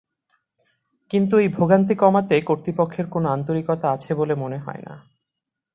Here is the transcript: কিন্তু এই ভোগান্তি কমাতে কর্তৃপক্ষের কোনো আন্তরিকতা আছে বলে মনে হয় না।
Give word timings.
কিন্তু 1.11 1.35
এই 1.37 1.49
ভোগান্তি 1.49 1.95
কমাতে 1.95 2.35
কর্তৃপক্ষের 2.41 3.05
কোনো 3.07 3.27
আন্তরিকতা 3.29 3.87
আছে 3.91 4.11
বলে 4.15 4.33
মনে 4.35 4.57
হয় 4.57 4.81
না। 4.87 4.95